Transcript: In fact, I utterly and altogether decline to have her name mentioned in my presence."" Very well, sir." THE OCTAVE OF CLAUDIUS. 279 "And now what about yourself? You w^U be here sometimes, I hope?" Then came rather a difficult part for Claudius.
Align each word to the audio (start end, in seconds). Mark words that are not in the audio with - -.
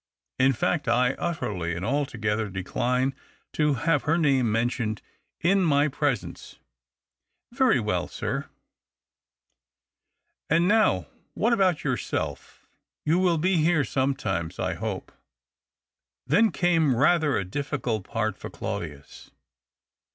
In 0.39 0.53
fact, 0.53 0.87
I 0.87 1.13
utterly 1.19 1.75
and 1.75 1.85
altogether 1.85 2.49
decline 2.49 3.13
to 3.53 3.75
have 3.75 4.01
her 4.01 4.17
name 4.17 4.51
mentioned 4.51 4.99
in 5.41 5.61
my 5.61 5.89
presence."" 5.89 6.57
Very 7.51 7.79
well, 7.79 8.07
sir." 8.07 8.47
THE 10.49 10.55
OCTAVE 10.55 10.63
OF 10.63 10.69
CLAUDIUS. 10.69 11.05
279 11.37 11.37
"And 11.37 11.37
now 11.37 11.39
what 11.39 11.53
about 11.53 11.83
yourself? 11.83 12.65
You 13.05 13.19
w^U 13.19 13.39
be 13.41 13.57
here 13.57 13.83
sometimes, 13.83 14.57
I 14.57 14.73
hope?" 14.73 15.11
Then 16.25 16.49
came 16.51 16.95
rather 16.95 17.37
a 17.37 17.45
difficult 17.45 18.03
part 18.03 18.35
for 18.39 18.49
Claudius. 18.49 19.29